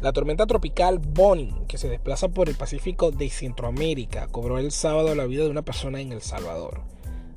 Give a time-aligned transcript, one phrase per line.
[0.00, 5.12] La tormenta tropical Bonnie, que se desplaza por el Pacífico de Centroamérica, cobró el sábado
[5.16, 6.82] la vida de una persona en El Salvador.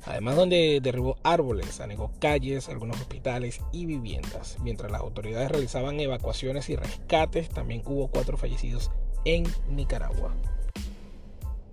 [0.04, 4.58] Además, donde derribó árboles, anegó calles, algunos hospitales y viviendas.
[4.62, 8.92] Mientras las autoridades realizaban evacuaciones y rescates, también hubo cuatro fallecidos
[9.24, 10.32] en Nicaragua.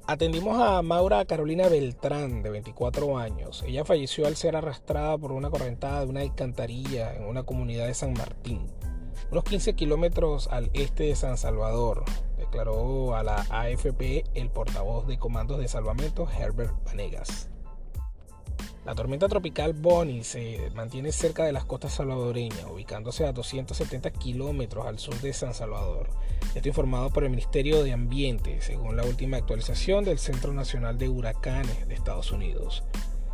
[0.08, 3.64] Atendimos a Maura Carolina Beltrán, de 24 años.
[3.68, 7.94] Ella falleció al ser arrastrada por una correntada de una alcantarilla en una comunidad de
[7.94, 8.62] San Martín
[9.32, 12.04] unos 15 kilómetros al este de San Salvador,
[12.38, 17.50] declaró a la AFP el portavoz de comandos de salvamento Herbert Vanegas.
[18.86, 24.88] La tormenta tropical Bonnie se mantiene cerca de las costas salvadoreñas, ubicándose a 270 kilómetros
[24.88, 26.10] al sur de San Salvador.
[26.56, 31.10] Esto informado por el Ministerio de Ambiente, según la última actualización del Centro Nacional de
[31.10, 32.84] Huracanes de Estados Unidos.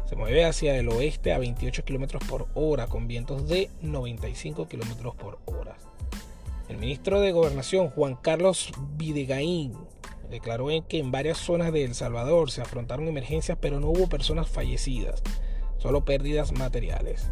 [0.05, 5.15] Se mueve hacia el oeste a 28 km por hora con vientos de 95 km
[5.15, 5.77] por hora.
[6.69, 9.73] El ministro de Gobernación, Juan Carlos Videgaín,
[10.29, 14.47] declaró que en varias zonas de El Salvador se afrontaron emergencias, pero no hubo personas
[14.47, 15.23] fallecidas,
[15.77, 17.29] solo pérdidas materiales.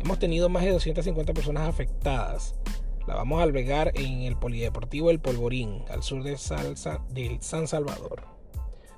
[0.00, 2.54] Hemos tenido más de 250 personas afectadas.
[3.06, 6.38] La vamos a albergar en el Polideportivo El Polvorín, al sur de,
[7.10, 8.33] de San Salvador.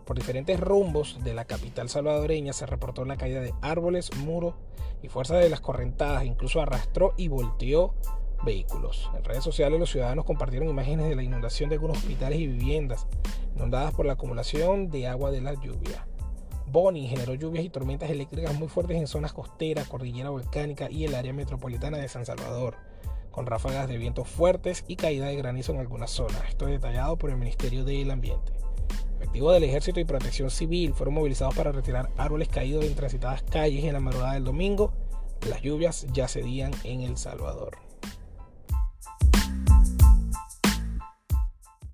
[0.06, 4.54] Por diferentes rumbos de la capital salvadoreña se reportó la caída de árboles, muros
[5.02, 6.24] y fuerza de las correntadas.
[6.24, 7.92] Incluso arrastró y volteó
[8.44, 9.10] vehículos.
[9.16, 13.08] En redes sociales los ciudadanos compartieron imágenes de la inundación de algunos hospitales y viviendas
[13.56, 16.06] inundadas por la acumulación de agua de la lluvia.
[16.66, 21.16] Bonnie generó lluvias y tormentas eléctricas muy fuertes en zonas costeras, cordillera volcánica y el
[21.16, 22.76] área metropolitana de San Salvador,
[23.32, 26.42] con ráfagas de vientos fuertes y caída de granizo en algunas zonas.
[26.48, 28.52] Esto es detallado por el Ministerio del Ambiente.
[29.16, 33.84] Efectivos del Ejército y Protección Civil fueron movilizados para retirar árboles caídos en transitadas calles
[33.84, 34.92] en la madrugada del domingo.
[35.48, 37.85] Las lluvias ya cedían en El Salvador.